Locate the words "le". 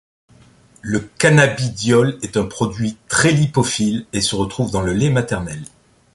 0.81-0.99, 4.81-4.93